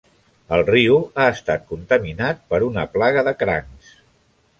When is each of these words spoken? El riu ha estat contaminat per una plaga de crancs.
El 0.55 0.61
riu 0.69 0.95
ha 1.19 1.25
estat 1.33 1.67
contaminat 1.73 2.41
per 2.53 2.61
una 2.69 2.87
plaga 2.95 3.25
de 3.29 3.35
crancs. 3.43 3.93